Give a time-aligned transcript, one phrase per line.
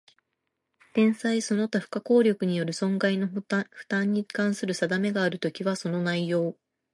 [0.95, 3.43] 天災その他不可抗力による損害の負
[3.87, 6.57] 担に関する定めがあるときは、その内容